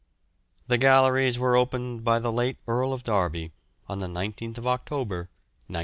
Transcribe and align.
The 0.65 0.79
galleries 0.79 1.37
were 1.37 1.55
opened 1.55 2.03
by 2.03 2.17
the 2.17 2.31
late 2.31 2.57
Earl 2.65 2.91
of 2.91 3.03
Derby 3.03 3.51
on 3.87 3.99
the 3.99 4.07
19th 4.07 4.57
October, 4.65 5.29
1906. 5.67 5.77